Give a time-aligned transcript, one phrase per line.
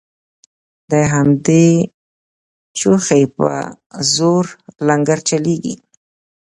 [0.91, 1.67] د همدې
[2.79, 3.49] چوخې په
[4.15, 4.45] زور
[4.87, 5.75] لنګرچلیږي